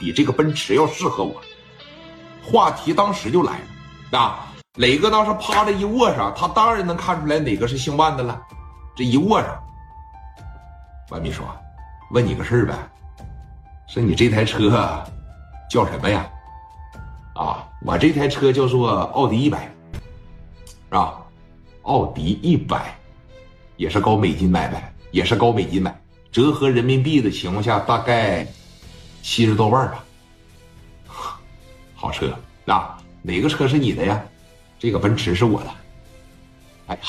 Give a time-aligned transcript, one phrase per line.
[0.00, 1.40] 比这个奔驰要适合我。
[2.42, 3.60] 话题当时就来
[4.10, 8.40] 了，啊，磊哥当时趴着一握上，他当然能看出来哪个是姓万的了。
[8.96, 9.62] 这一握上，
[11.10, 11.42] 万秘书，
[12.10, 12.74] 问你个事儿呗，
[13.88, 14.70] 说你这台车
[15.70, 16.26] 叫什么呀？
[17.34, 19.70] 啊，我这台车叫做奥迪一百，
[20.88, 21.18] 是吧？
[21.82, 22.98] 奥迪一百，
[23.76, 25.98] 也是高美金买呗，也是高美金买，
[26.32, 28.46] 折合人民币的情况下，大概
[29.22, 30.04] 七十多万吧。
[31.94, 32.34] 好车
[32.66, 32.96] 啊！
[33.22, 34.22] 哪个车是你的呀？
[34.78, 35.70] 这个奔驰是我的。
[36.86, 37.02] 哎呀，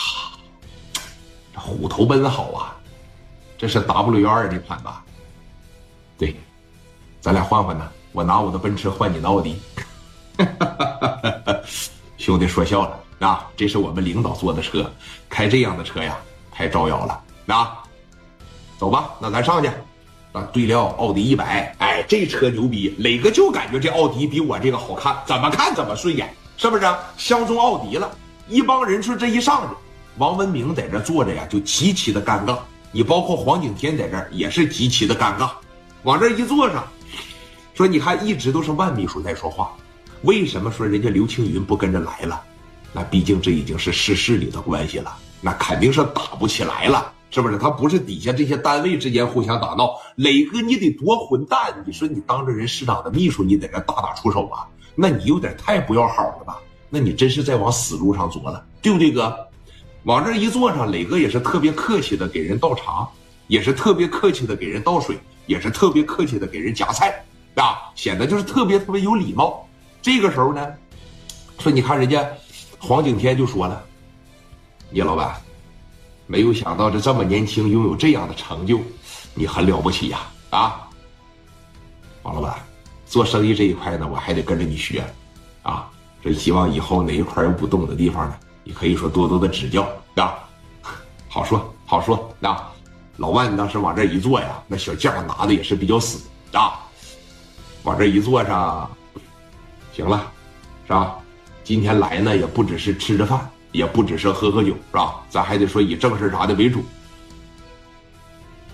[1.53, 2.75] 这虎头奔好啊！
[3.57, 5.03] 这是 W 二这款吧？
[6.17, 6.35] 对，
[7.21, 7.89] 咱俩换换呢。
[8.11, 9.61] 我拿我的奔驰换你的奥迪。
[12.17, 13.47] 兄弟说笑了啊！
[13.55, 14.91] 这是我们领导坐的车，
[15.29, 16.17] 开这样的车呀，
[16.51, 17.81] 太招摇了啊！
[18.77, 19.71] 走吧，那咱上去。
[20.31, 26.85] 啊，对料奥迪一百，哎，这车牛逼，磊哥就感觉这奥迪比我这个好看，怎么看怎么顺眼，是不是？
[27.17, 28.09] 相中奥迪了，
[28.47, 29.75] 一帮人说这一上去，
[30.17, 32.57] 王文明在这坐着呀，就极其的尴尬。
[32.93, 35.49] 你包括黄景天在这也是极其的尴尬。
[36.03, 36.87] 往这一坐上，
[37.73, 39.73] 说你看一直都是万秘书在说话，
[40.21, 42.41] 为什么说人家刘青云不跟着来了？
[42.93, 47.13] 那毕竟这已经是市势里的关系了，那肯定是打不起来了。
[47.31, 49.95] 是不是他不是底下这些单位之间互相打闹？
[50.15, 51.73] 磊哥，你得多混蛋！
[51.87, 54.67] 你说你当着人市长的秘书，你在这大打出手啊？
[54.95, 56.59] 那你有点太不要好了吧？
[56.89, 59.33] 那你真是在往死路上作了，对不对，哥？
[60.03, 63.07] 往这一坐上，磊哥也是特别客气的给人倒茶，
[63.47, 67.23] 也是特别客气的给人倒水，也是特别客气的给人夹菜
[67.55, 69.65] 啊，显得就是特别特别有礼貌。
[70.01, 70.67] 这个时候呢，
[71.59, 72.27] 说你看人家
[72.77, 73.81] 黄景天就说了，
[74.91, 75.33] 叶老板。
[76.31, 78.79] 没有想到这这么年轻拥有这样的成就，
[79.33, 80.19] 你很了不起呀！
[80.49, 80.87] 啊，
[82.23, 82.57] 王老板，
[83.05, 85.03] 做生意这一块呢，我还得跟着你学，
[85.61, 85.89] 啊，
[86.23, 90.33] 这希望以后哪一块有不懂的地方呢，你可以说多多的指教啊。
[91.27, 92.71] 好说好说啊，
[93.17, 96.79] 老万当时往这一坐呀，那小架拿的也是比较死啊，
[97.83, 98.89] 往这一坐上，
[99.91, 100.31] 行了，
[100.87, 101.17] 是吧？
[101.65, 103.51] 今天来呢，也不只是吃着饭。
[103.71, 105.23] 也不只是喝喝酒，是吧？
[105.29, 106.83] 咱还得说以正事啥的为主。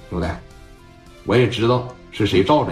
[0.09, 0.27] 兄弟，
[1.25, 2.71] 我也知道是谁罩着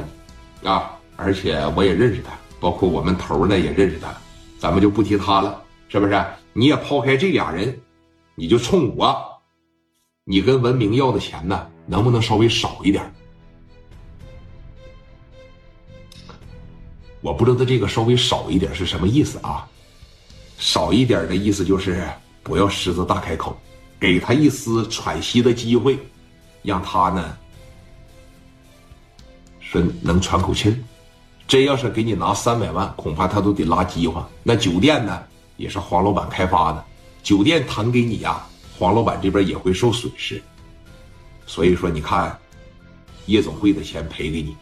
[0.62, 4.13] 你，啊，而且我也认识他，包括我们头呢也认识他，
[4.58, 6.25] 咱们就不提他了，是不是？
[6.53, 7.78] 你也抛开这俩人，
[8.36, 9.16] 你就冲我，
[10.24, 13.13] 你跟文明要的钱呢，能不能稍微少一点？
[17.22, 19.68] 我不知道这个稍微少一点是什么意思啊？
[20.57, 22.07] 少一点的意思就是
[22.43, 23.57] 不要狮子大开口，
[23.99, 25.97] 给他一丝喘息的机会，
[26.61, 27.38] 让他呢
[29.59, 30.75] 说能喘口气儿。
[31.47, 34.27] 真要是给你拿三百万，恐怕他都得拉饥荒。
[34.41, 35.21] 那酒店呢
[35.57, 36.83] 也是黄老板开发的，
[37.21, 38.44] 酒店腾给你呀，
[38.79, 40.41] 黄老板这边也会受损失。
[41.45, 42.35] 所以说，你看
[43.27, 44.55] 夜总会的钱赔给你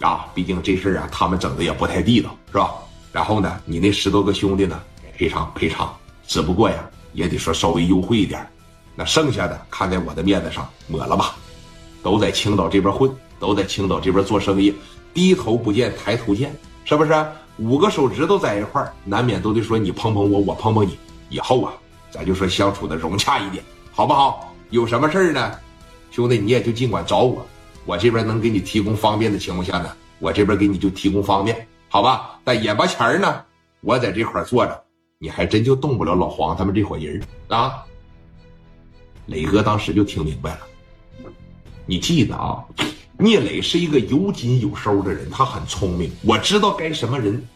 [0.00, 2.72] 啊，毕竟这事儿啊，他们整的也不太地道，是吧？
[3.12, 4.82] 然后呢，你那十多个兄弟呢？
[5.20, 5.94] 赔偿赔偿，
[6.26, 6.76] 只不过呀，
[7.12, 8.40] 也得说稍微优惠一点
[8.94, 11.36] 那剩下的看在我的面子上，抹了吧。
[12.02, 14.74] 都在青岛这边混，都在青岛这边做生意，
[15.12, 17.12] 低头不见抬头见，是不是？
[17.58, 20.98] 五个手指头在一块儿，难免都得说你碰碰我，我碰碰你。
[21.28, 21.74] 以后啊，
[22.10, 24.50] 咱就说相处的融洽一点，好不好？
[24.70, 25.52] 有什么事儿呢，
[26.10, 27.46] 兄弟，你也就尽管找我，
[27.84, 32.38] 我这边能给你提供方便的情况下呢，我这边给你就提供方便，好吧？
[32.42, 33.44] 但眼巴前呢，
[33.82, 34.82] 我在这块坐着。
[35.22, 37.84] 你还真就动不了老黄他们这伙人啊！
[39.26, 40.60] 磊哥当时就听明白了。
[41.84, 42.64] 你记得啊，
[43.18, 47.46] 聂磊是一个有紧有收的人，他很聪明，我知道该什么人。